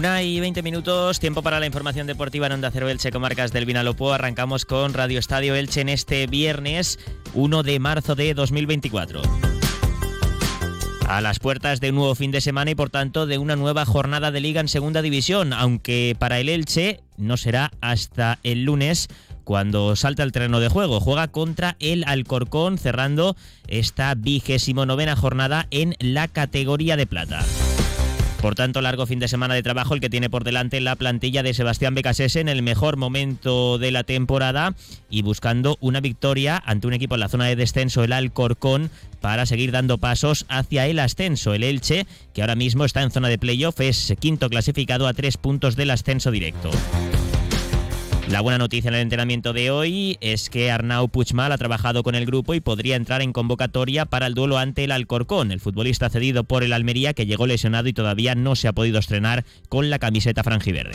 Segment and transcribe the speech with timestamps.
[0.00, 3.66] Una y veinte minutos, tiempo para la información deportiva en Onda Cero Elche, comarcas del
[3.66, 4.14] Vinalopó.
[4.14, 6.98] Arrancamos con Radio Estadio Elche en este viernes
[7.34, 9.20] 1 de marzo de 2024.
[11.06, 13.84] A las puertas de un nuevo fin de semana y por tanto de una nueva
[13.84, 19.08] jornada de liga en segunda división, aunque para el Elche no será hasta el lunes
[19.44, 21.00] cuando salta el terreno de juego.
[21.00, 23.36] Juega contra el Alcorcón cerrando
[23.68, 27.44] esta vigésimo novena jornada en la categoría de plata.
[28.40, 31.42] Por tanto, largo fin de semana de trabajo el que tiene por delante la plantilla
[31.42, 34.74] de Sebastián Becasese en el mejor momento de la temporada
[35.10, 38.90] y buscando una victoria ante un equipo en la zona de descenso, el Alcorcón,
[39.20, 41.52] para seguir dando pasos hacia el ascenso.
[41.52, 45.36] El Elche, que ahora mismo está en zona de playoff, es quinto clasificado a tres
[45.36, 46.70] puntos del ascenso directo.
[48.30, 52.14] La buena noticia en el entrenamiento de hoy es que Arnau Puigmal ha trabajado con
[52.14, 56.08] el grupo y podría entrar en convocatoria para el duelo ante el Alcorcón, el futbolista
[56.10, 59.90] cedido por el Almería que llegó lesionado y todavía no se ha podido estrenar con
[59.90, 60.94] la camiseta franjiverde.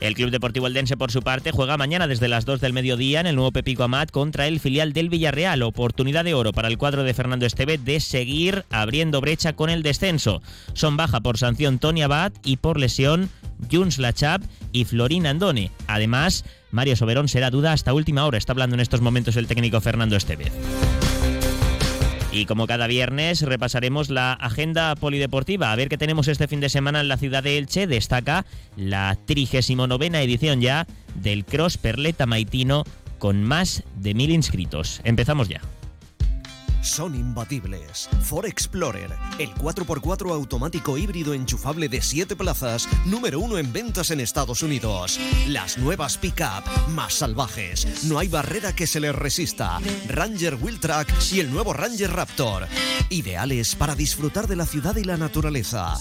[0.00, 3.26] El Club Deportivo Eldense, por su parte, juega mañana desde las 2 del mediodía en
[3.26, 5.62] el nuevo Pepico Amat contra el filial del Villarreal.
[5.62, 9.82] Oportunidad de oro para el cuadro de Fernando Esteve de seguir abriendo brecha con el
[9.82, 10.40] descenso.
[10.72, 13.28] Son baja por sanción Tony Abad y por lesión
[13.70, 15.70] Juns Lachap y Florín Andone.
[15.86, 18.38] Además, Mario Soberón será duda hasta última hora.
[18.38, 20.52] Está hablando en estos momentos el técnico Fernando Estevez.
[22.32, 25.72] Y como cada viernes repasaremos la agenda polideportiva.
[25.72, 27.88] A ver qué tenemos este fin de semana en la ciudad de Elche.
[27.88, 32.84] Destaca la 39 edición ya del Cross Perleta Maitino
[33.18, 35.00] con más de mil inscritos.
[35.02, 35.60] Empezamos ya
[36.82, 38.08] son imbatibles.
[38.22, 44.20] Ford Explorer, el 4x4 automático híbrido enchufable de 7 plazas, número uno en ventas en
[44.20, 45.18] Estados Unidos.
[45.48, 49.78] Las nuevas pick-up, más salvajes, no hay barrera que se les resista.
[50.08, 52.66] Ranger Wheeltrack y el nuevo Ranger Raptor.
[53.10, 55.94] Ideales para disfrutar de la ciudad y la naturaleza.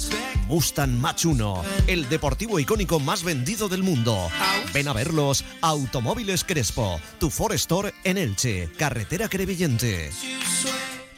[0.47, 4.29] Mustang Mach 1, el deportivo icónico más vendido del mundo.
[4.75, 10.11] Ven a verlos, Automóviles Crespo, tu Ford Store en Elche, carretera Crevillente.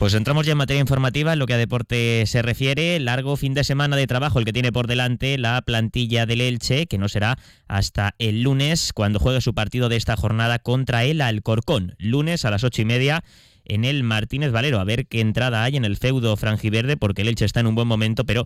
[0.01, 2.99] Pues entramos ya en materia informativa en lo que a deporte se refiere.
[2.99, 6.87] Largo fin de semana de trabajo el que tiene por delante la plantilla del Elche,
[6.87, 7.37] que no será
[7.67, 11.95] hasta el lunes cuando juegue su partido de esta jornada contra el Alcorcón.
[11.99, 13.23] Lunes a las ocho y media
[13.71, 14.79] en el Martínez Valero.
[14.79, 17.75] A ver qué entrada hay en el feudo franjiverde, porque el Elche está en un
[17.75, 18.45] buen momento, pero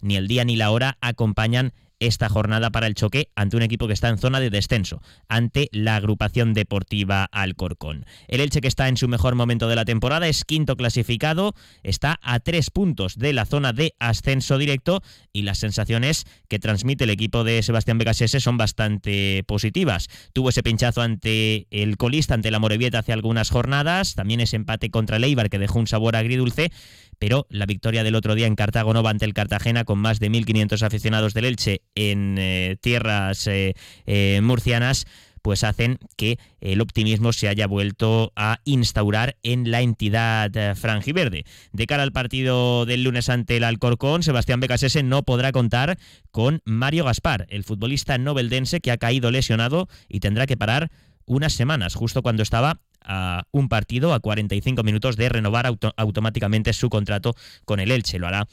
[0.00, 1.74] ni el día ni la hora acompañan
[2.06, 5.68] esta jornada para el choque ante un equipo que está en zona de descenso, ante
[5.72, 8.06] la agrupación deportiva Alcorcón.
[8.28, 12.18] El Elche que está en su mejor momento de la temporada es quinto clasificado, está
[12.22, 15.02] a tres puntos de la zona de ascenso directo
[15.32, 20.08] y las sensaciones que transmite el equipo de Sebastián Becasese son bastante positivas.
[20.32, 24.90] Tuvo ese pinchazo ante el colista, ante la Morevieta hace algunas jornadas, también ese empate
[24.90, 26.70] contra el Eibar que dejó un sabor agridulce,
[27.18, 30.28] pero la victoria del otro día en Cartago Nova ante el Cartagena con más de
[30.28, 33.74] 1.500 aficionados del Elche en eh, tierras eh,
[34.06, 35.06] eh, murcianas
[35.42, 41.44] pues hacen que el optimismo se haya vuelto a instaurar en la entidad franjiverde.
[41.72, 45.98] De cara al partido del lunes ante el Alcorcón, Sebastián Becasese no podrá contar
[46.30, 50.92] con Mario Gaspar, el futbolista noveldense que ha caído lesionado y tendrá que parar
[51.26, 55.66] unas semanas, justo cuando estaba a un partido a 45 minutos de renovar
[55.96, 58.18] automáticamente su contrato con el Elche.
[58.18, 58.46] Lo hará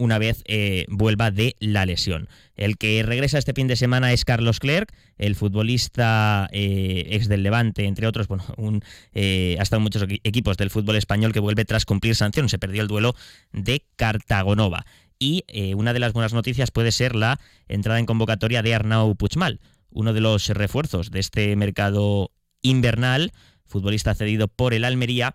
[0.00, 2.28] una vez eh, vuelva de la lesión.
[2.56, 7.42] El que regresa este fin de semana es Carlos Clerc, el futbolista eh, ex del
[7.42, 8.82] Levante, entre otros, bueno, un,
[9.12, 12.48] eh, ha estado en muchos equipos del fútbol español que vuelve tras cumplir sanción.
[12.48, 13.14] Se perdió el duelo
[13.52, 14.86] de Cartagonova.
[15.22, 17.38] Y una de las buenas noticias puede ser la
[17.68, 22.30] entrada en convocatoria de Arnau Puigmal, uno de los refuerzos de este mercado
[22.62, 23.30] invernal
[23.66, 25.34] futbolista cedido por el Almería,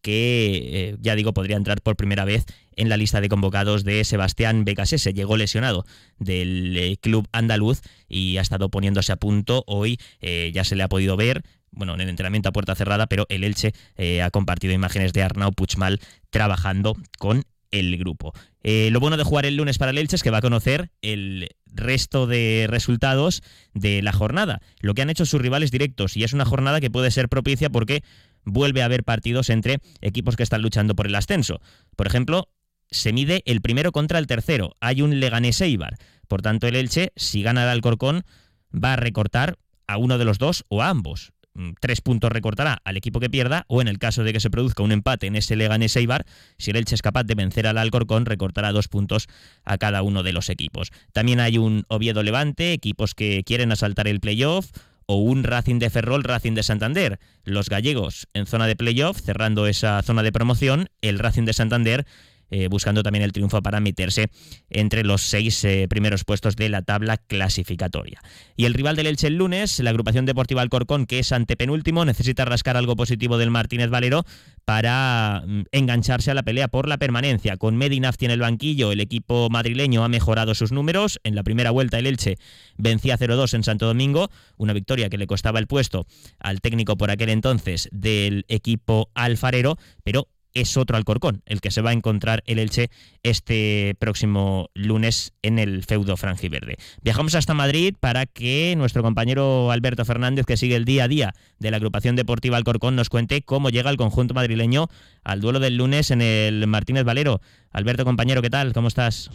[0.00, 4.64] que ya digo podría entrar por primera vez en la lista de convocados de Sebastián
[4.84, 5.84] Se Llegó lesionado
[6.18, 9.64] del eh, club andaluz y ha estado poniéndose a punto.
[9.66, 11.42] Hoy eh, ya se le ha podido ver
[11.72, 13.74] bueno, en el entrenamiento a puerta cerrada, pero el Elche
[14.22, 16.00] ha compartido imágenes de Arnau Puchmal
[16.30, 18.32] trabajando con el grupo.
[18.62, 21.50] lo bueno de jugar el lunes para el Elche es que va a conocer el
[21.66, 23.42] resto de resultados
[23.74, 26.90] de la jornada, lo que han hecho sus rivales directos y es una jornada que
[26.90, 28.02] puede ser propicia porque
[28.44, 31.60] vuelve a haber partidos entre equipos que están luchando por el ascenso.
[31.96, 32.48] Por ejemplo,
[32.90, 35.96] se mide el primero contra el tercero, hay un Leganés Eibar,
[36.28, 38.24] por tanto el Elche, si gana el Alcorcón,
[38.72, 41.32] va a recortar a uno de los dos o a ambos.
[41.54, 44.50] Mm, tres puntos recortará al equipo que pierda, o en el caso de que se
[44.50, 46.26] produzca un empate en ese Leganés Eibar,
[46.58, 49.26] si el Elche es capaz de vencer al Alcorcón, recortará dos puntos
[49.64, 50.90] a cada uno de los equipos.
[51.12, 54.70] También hay un Oviedo Levante, equipos que quieren asaltar el playoff,
[55.06, 57.18] o un Racing de Ferrol, Racing de Santander.
[57.44, 62.06] Los gallegos en zona de playoff, cerrando esa zona de promoción, el Racing de Santander
[62.50, 64.30] eh, buscando también el triunfo para meterse
[64.70, 68.22] entre los seis eh, primeros puestos de la tabla clasificatoria.
[68.56, 72.44] Y el rival del Elche el lunes, la agrupación deportiva Alcorcón, que es antepenúltimo, necesita
[72.44, 74.24] rascar algo positivo del Martínez Valero
[74.64, 77.56] para mm, engancharse a la pelea por la permanencia.
[77.56, 81.20] Con Medinafti en el banquillo, el equipo madrileño ha mejorado sus números.
[81.24, 82.36] En la primera vuelta el Elche
[82.76, 86.06] vencía 0-2 en Santo Domingo, una victoria que le costaba el puesto
[86.38, 91.82] al técnico por aquel entonces del equipo alfarero, pero es otro Alcorcón, el que se
[91.82, 92.90] va a encontrar el Elche
[93.22, 96.76] este próximo lunes en el feudo franjiverde.
[97.02, 101.34] Viajamos hasta Madrid para que nuestro compañero Alberto Fernández, que sigue el día a día
[101.58, 104.88] de la agrupación deportiva Alcorcón, nos cuente cómo llega el conjunto madrileño
[105.24, 107.40] al duelo del lunes en el Martínez Valero.
[107.70, 108.72] Alberto, compañero, ¿qué tal?
[108.72, 109.30] ¿Cómo estás?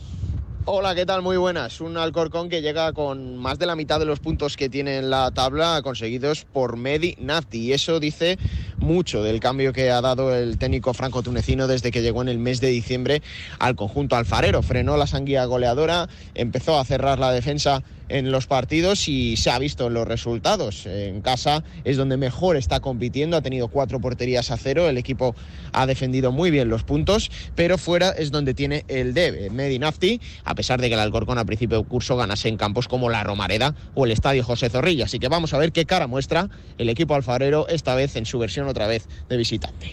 [0.65, 1.23] Hola, ¿qué tal?
[1.23, 1.81] Muy buenas.
[1.81, 5.09] Un Alcorcón que llega con más de la mitad de los puntos que tiene en
[5.09, 7.57] la tabla conseguidos por Medi Nafti.
[7.57, 8.37] Y eso dice
[8.77, 12.61] mucho del cambio que ha dado el técnico franco-tunecino desde que llegó en el mes
[12.61, 13.23] de diciembre
[13.57, 14.61] al conjunto alfarero.
[14.61, 17.81] Frenó la sanguía goleadora, empezó a cerrar la defensa
[18.11, 20.85] en los partidos y se ha visto en los resultados.
[20.85, 25.35] En casa es donde mejor está compitiendo, ha tenido cuatro porterías a cero, el equipo
[25.73, 29.49] ha defendido muy bien los puntos, pero fuera es donde tiene el debe.
[29.49, 33.09] Medinafti, a pesar de que el Alcorcón a principio de curso ganase en campos como
[33.09, 35.05] la Romareda o el Estadio José Zorrilla.
[35.05, 38.39] Así que vamos a ver qué cara muestra el equipo alfarero esta vez en su
[38.39, 39.91] versión otra vez de visitante.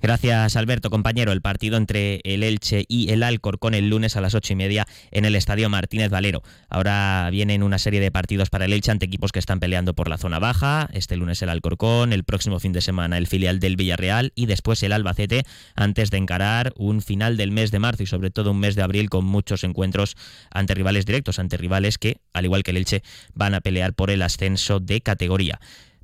[0.00, 1.32] Gracias, Alberto, compañero.
[1.32, 4.86] El partido entre el Elche y el Alcorcón el lunes a las ocho y media
[5.10, 6.44] en el Estadio Martínez Valero.
[6.68, 10.08] Ahora vienen una serie de partidos para el Elche ante equipos que están peleando por
[10.08, 10.88] la zona baja.
[10.92, 14.80] Este lunes el Alcorcón, el próximo fin de semana el filial del Villarreal y después
[14.84, 15.42] el Albacete
[15.74, 18.82] antes de encarar un final del mes de marzo y sobre todo un mes de
[18.82, 20.16] abril con muchos encuentros
[20.52, 23.02] ante rivales directos, ante rivales que, al igual que el Elche,
[23.34, 25.58] van a pelear por el ascenso de categoría.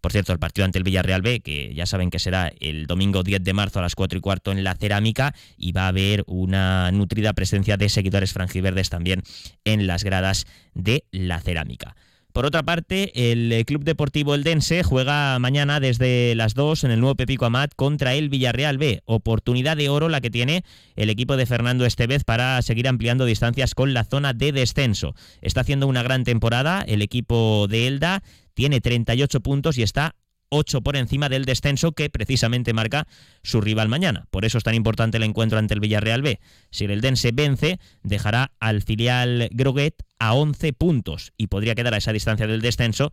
[0.05, 3.23] Por cierto, el partido ante el Villarreal B, que ya saben que será el domingo
[3.23, 6.25] 10 de marzo a las 4 y cuarto en la Cerámica, y va a haber
[6.27, 9.23] una nutrida presencia de seguidores franjiverdes también
[9.65, 11.97] en las gradas de la Cerámica.
[12.35, 17.15] Por otra parte, el Club Deportivo Eldense juega mañana desde las 2 en el nuevo
[17.15, 19.03] Pepico Amat contra el Villarreal B.
[19.05, 20.65] Oportunidad de oro la que tiene
[20.97, 25.15] el equipo de Fernando Estevez para seguir ampliando distancias con la zona de descenso.
[25.43, 30.17] Está haciendo una gran temporada el equipo de Elda, tiene 38 puntos y está
[30.49, 33.07] 8 por encima del descenso que precisamente marca
[33.43, 34.27] su rival mañana.
[34.31, 36.41] Por eso es tan importante el encuentro ante el Villarreal B.
[36.71, 41.99] Si el Eldense vence, dejará al filial Groguet a 11 puntos y podría quedar a
[41.99, 43.13] esa distancia del descenso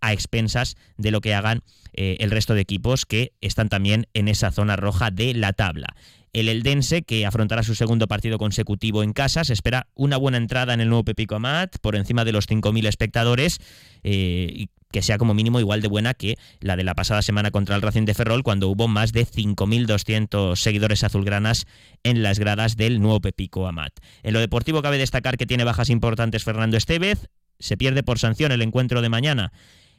[0.00, 1.62] a expensas de lo que hagan
[1.92, 5.94] eh, el resto de equipos que están también en esa zona roja de la tabla.
[6.32, 10.74] El Eldense, que afrontará su segundo partido consecutivo en casa, se espera una buena entrada
[10.74, 13.58] en el nuevo Pepico Amat, por encima de los 5.000 espectadores,
[14.04, 17.76] eh, que sea como mínimo igual de buena que la de la pasada semana contra
[17.76, 21.66] el Racing de Ferrol, cuando hubo más de 5.200 seguidores azulgranas
[22.02, 23.92] en las gradas del nuevo Pepico Amat.
[24.22, 27.28] En lo deportivo cabe destacar que tiene bajas importantes Fernando Estevez,
[27.58, 29.52] se pierde por sanción el encuentro de mañana.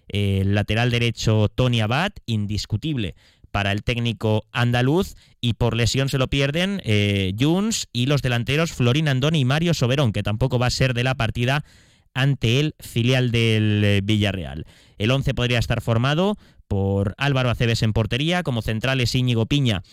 [0.07, 3.15] El lateral derecho Tony Abad, indiscutible
[3.51, 7.33] para el técnico andaluz y por lesión se lo pierden eh,
[7.93, 11.15] y los delanteros Florín Andoni y Mario Soberón, que tampoco va a ser de la
[11.15, 11.63] partida
[12.13, 14.65] ante el filial del eh, Villarreal.
[14.97, 16.37] El 11 podría estar formado
[16.67, 19.83] por Álvaro Aceves en portería, como centrales Íñigo Piña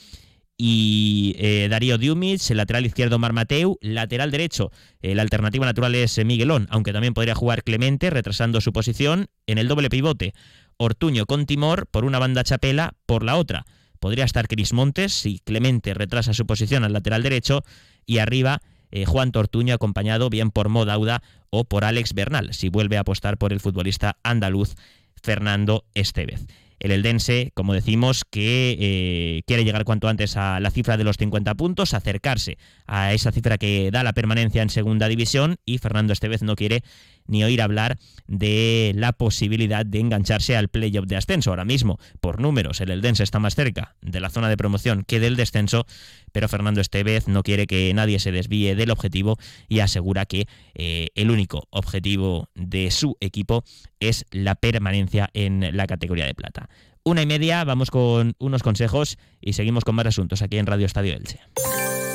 [0.60, 6.22] y eh, Darío Diumich, el lateral izquierdo Marmateu, lateral derecho, eh, la alternativa natural es
[6.24, 10.34] Miguelón, aunque también podría jugar Clemente, retrasando su posición, en el doble pivote,
[10.76, 13.66] Ortuño con Timor, por una banda Chapela, por la otra.
[14.00, 17.62] Podría estar Cris Montes, si Clemente retrasa su posición al lateral derecho,
[18.04, 18.60] y arriba
[18.90, 23.38] eh, Juan Tortuño acompañado bien por Modauda o por Alex Bernal, si vuelve a apostar
[23.38, 24.74] por el futbolista andaluz
[25.22, 26.46] Fernando Estevez.
[26.80, 31.16] El Eldense, como decimos, que eh, quiere llegar cuanto antes a la cifra de los
[31.16, 36.12] 50 puntos, acercarse a esa cifra que da la permanencia en segunda división y Fernando
[36.12, 36.82] Estevez no quiere
[37.28, 41.50] ni oír hablar de la posibilidad de engancharse al playoff de ascenso.
[41.50, 45.20] Ahora mismo, por números, el Eldense está más cerca de la zona de promoción que
[45.20, 45.86] del descenso,
[46.32, 51.08] pero Fernando Estevez no quiere que nadie se desvíe del objetivo y asegura que eh,
[51.14, 53.64] el único objetivo de su equipo
[54.00, 56.67] es la permanencia en la categoría de plata.
[57.08, 60.84] Una y media, vamos con unos consejos y seguimos con más asuntos aquí en Radio
[60.84, 61.40] Estadio Elche.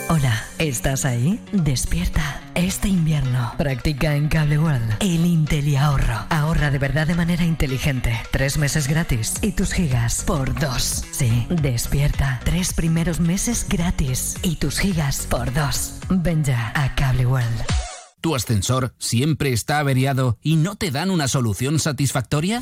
[0.08, 1.40] Hola, ¿estás ahí?
[1.52, 2.40] Despierta.
[2.54, 6.28] Este invierno practica en Cable World el Intel ahorro.
[6.30, 8.16] Ahorra de verdad de manera inteligente.
[8.30, 11.04] Tres meses gratis y tus gigas por dos.
[11.12, 12.40] Sí, despierta.
[12.44, 15.96] Tres primeros meses gratis y tus gigas por dos.
[16.08, 17.64] Ven ya a Cable World.
[18.22, 22.62] ¿Tu ascensor siempre está averiado y no te dan una solución satisfactoria?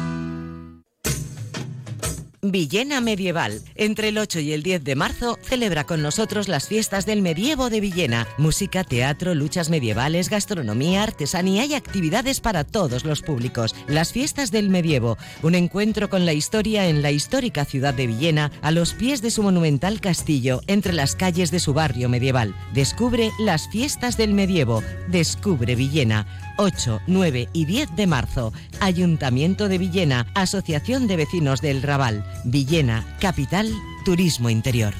[2.51, 3.61] Villena Medieval.
[3.75, 7.69] Entre el 8 y el 10 de marzo celebra con nosotros las fiestas del medievo
[7.69, 8.27] de Villena.
[8.37, 13.73] Música, teatro, luchas medievales, gastronomía, artesanía y actividades para todos los públicos.
[13.87, 15.17] Las fiestas del medievo.
[15.41, 19.31] Un encuentro con la historia en la histórica ciudad de Villena, a los pies de
[19.31, 22.53] su monumental castillo, entre las calles de su barrio medieval.
[22.73, 24.83] Descubre las fiestas del medievo.
[25.07, 26.50] Descubre Villena.
[26.57, 28.53] 8, 9 y 10 de marzo.
[28.79, 32.25] Ayuntamiento de Villena, Asociación de Vecinos del Raval.
[32.45, 33.71] Villena, Capital,
[34.05, 34.93] Turismo Interior.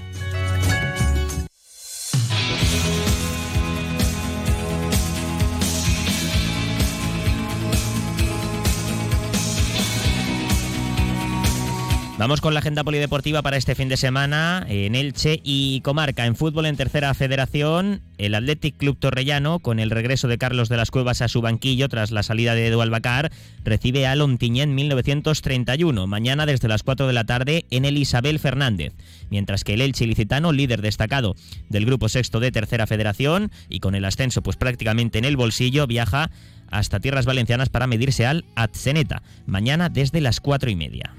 [12.21, 16.27] Vamos con la agenda polideportiva para este fin de semana en Elche y Comarca.
[16.27, 20.77] En fútbol en tercera federación, el Athletic Club Torrellano, con el regreso de Carlos de
[20.77, 23.31] las Cuevas a su banquillo tras la salida de Edu Albacar,
[23.63, 28.93] recibe a Lontiñén 1931, mañana desde las 4 de la tarde en el Isabel Fernández.
[29.31, 31.35] Mientras que el Elche Ilicitano, líder destacado
[31.69, 35.87] del grupo sexto de tercera federación y con el ascenso pues prácticamente en el bolsillo,
[35.87, 36.29] viaja
[36.67, 41.15] hasta tierras valencianas para medirse al Atzeneta, mañana desde las 4 y media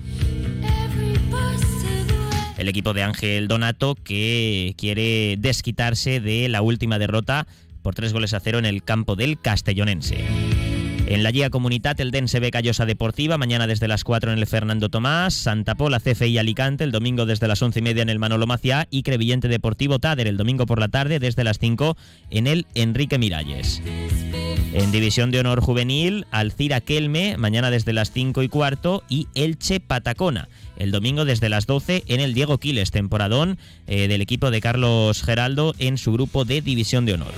[2.63, 7.47] el equipo de Ángel Donato que quiere desquitarse de la última derrota
[7.83, 10.25] por tres goles a cero en el campo del Castellonense.
[11.07, 14.47] En la Liga Comunitat, el Dense B Callosa Deportiva, mañana desde las 4 en el
[14.47, 18.21] Fernando Tomás, Santa Pola, CFI Alicante, el domingo desde las 11 y media en el
[18.21, 21.97] Manolo Maciá y Crevillente Deportivo Tader, el domingo por la tarde desde las 5
[22.31, 23.83] en el Enrique Miralles.
[24.73, 29.81] En División de Honor Juvenil, Alcira Kelme, mañana desde las 5 y cuarto, y Elche
[29.81, 30.49] Patacona,
[30.83, 35.23] el domingo desde las 12 en el Diego Quiles, temporadón eh, del equipo de Carlos
[35.23, 37.33] Geraldo en su grupo de División de Honor.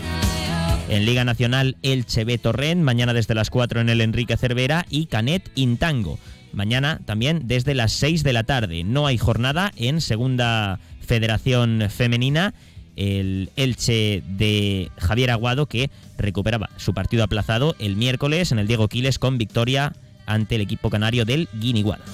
[0.88, 5.06] En Liga Nacional, Elche B Torrent, mañana desde las 4 en el Enrique Cervera y
[5.06, 6.18] Canet Intango.
[6.54, 8.82] Mañana también desde las 6 de la tarde.
[8.82, 12.54] No hay jornada en Segunda Federación Femenina
[12.96, 18.88] el Elche de Javier Aguado que recuperaba su partido aplazado el miércoles en el Diego
[18.88, 19.92] Quiles con victoria
[20.24, 22.04] ante el equipo canario del Guiniguada.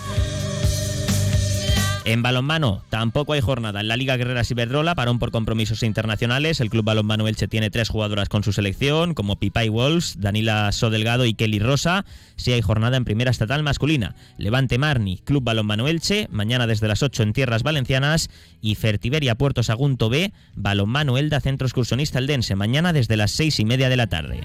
[2.07, 3.81] En balonmano tampoco hay jornada.
[3.81, 6.61] En la Liga Guerreras Iberdrola, parón por compromisos internacionales.
[6.61, 11.27] El Club Balonmano Elche tiene tres jugadoras con su selección, como Pipay Wolves, Danila Sodelgado
[11.27, 12.07] y Kelly Rosa.
[12.37, 14.15] Si hay jornada en primera estatal masculina.
[14.39, 18.31] Levante Marni, Club Balonmano Elche, mañana desde las 8 en Tierras Valencianas.
[18.63, 23.65] Y Fertiberia Puerto Sagunto B, Balonmano Elda Centro Excursionista Eldense, mañana desde las 6 y
[23.67, 24.41] media de la tarde.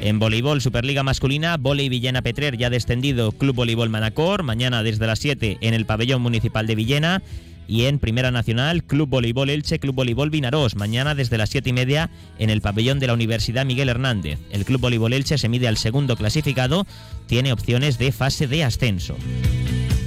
[0.00, 5.18] En voleibol, Superliga masculina, Voley Villena Petrer ya descendido Club Voleibol Manacor, mañana desde las
[5.18, 7.22] 7 en el pabellón municipal de Villena.
[7.66, 11.72] Y en Primera Nacional, Club Voleibol Elche, Club Voleibol Vinaros, mañana desde las 7 y
[11.74, 14.38] media en el pabellón de la Universidad Miguel Hernández.
[14.50, 16.86] El Club Voleibol Elche se mide al segundo clasificado,
[17.26, 19.16] tiene opciones de fase de ascenso.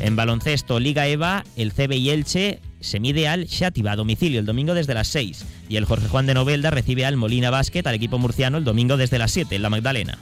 [0.01, 4.73] En baloncesto, Liga EVA, el CBI Elche se mide al Xativa a domicilio el domingo
[4.73, 8.17] desde las 6 y el Jorge Juan de Novelda recibe al Molina Basket al equipo
[8.17, 10.17] murciano el domingo desde las 7 en la Magdalena.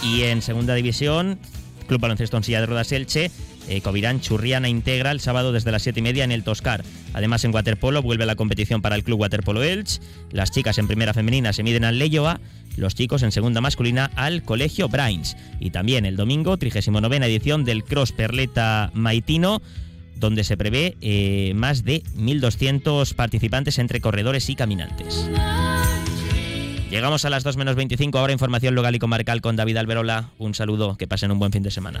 [0.00, 1.40] Y en segunda división,
[1.88, 3.32] Club Baloncesto en Silla de Ruedas Elche,
[3.68, 6.84] eh, Covirán Churriana integra el sábado desde las 7 y media en el Toscar.
[7.14, 10.00] Además, en waterpolo vuelve la competición para el Club Waterpolo Elche.
[10.30, 12.40] Las chicas en primera femenina se miden al Leyoa,
[12.76, 15.36] los chicos en segunda masculina al Colegio Brains.
[15.60, 19.62] Y también el domingo, 39 edición del Cross Perleta Maitino
[20.16, 25.28] donde se prevé eh, más de 1.200 participantes entre corredores y caminantes.
[26.90, 30.30] Llegamos a las 2 menos 25, ahora información local y comarcal con David Alberola.
[30.38, 32.00] Un saludo, que pasen un buen fin de semana.